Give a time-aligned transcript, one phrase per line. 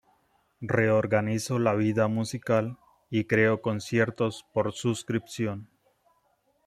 [0.63, 2.79] Reorganizó la vida musical
[3.11, 5.69] y creó conciertos por suscripción.